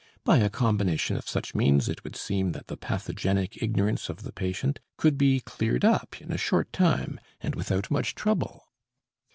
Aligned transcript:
By 0.23 0.37
a 0.39 0.49
combination 0.49 1.15
of 1.15 1.29
such 1.29 1.53
means 1.53 1.87
it 1.87 2.03
would 2.03 2.15
seem 2.15 2.53
that 2.53 2.65
the 2.69 2.75
pathogenic 2.75 3.61
ignorance 3.61 4.09
of 4.09 4.23
the 4.23 4.31
patient 4.31 4.79
could 4.97 5.15
be 5.15 5.41
cleared 5.41 5.85
up 5.85 6.19
in 6.19 6.31
a 6.31 6.39
short 6.39 6.73
time 6.73 7.19
and 7.39 7.53
without 7.53 7.91
much 7.91 8.15
trouble. 8.15 8.65